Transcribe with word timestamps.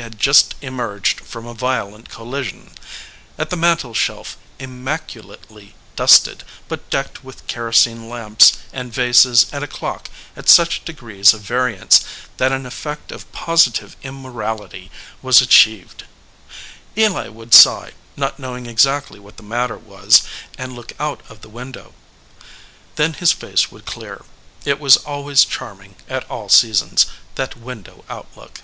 had 0.00 0.16
just 0.20 0.54
emerged 0.62 1.18
from 1.20 1.44
a 1.44 1.52
vio 1.52 1.88
lent 1.88 2.08
collision, 2.08 2.70
at 3.36 3.50
the 3.50 3.56
mantel 3.56 3.92
shelf 3.92 4.36
immaculately 4.60 5.74
dusted, 5.96 6.44
but 6.68 6.88
decked 6.88 7.24
with 7.24 7.44
kerosene 7.48 8.08
lamps 8.08 8.52
and 8.72 8.92
vases 8.92 9.46
and 9.52 9.64
a 9.64 9.66
clock 9.66 10.08
at 10.36 10.48
such 10.48 10.84
degrees 10.84 11.34
of 11.34 11.40
variance 11.40 12.04
that 12.36 12.52
an 12.52 12.64
ef 12.64 12.74
fect 12.74 13.10
of 13.10 13.26
positive 13.32 13.96
immorality 14.04 14.88
was 15.20 15.40
achieved. 15.40 16.04
Eli 16.96 17.22
102 17.26 17.26
THE 17.26 17.32
FLOWERING 17.34 17.34
BUSH 17.34 17.36
would 17.36 17.54
sigh, 17.54 17.92
not 18.16 18.38
knowing 18.38 18.66
exactly 18.66 19.18
what 19.18 19.36
the 19.36 19.42
matter 19.42 19.76
was, 19.78 20.22
and 20.56 20.74
look 20.74 20.92
out 21.00 21.22
of 21.28 21.40
the 21.40 21.48
window. 21.48 21.92
Then 22.94 23.14
his 23.14 23.32
face 23.32 23.72
would 23.72 23.84
clear. 23.84 24.22
It 24.64 24.78
was 24.78 24.96
always 24.98 25.44
charming 25.44 25.96
at 26.08 26.22
all 26.30 26.48
seasons, 26.48 27.06
that 27.34 27.56
window 27.56 28.04
outlook. 28.08 28.60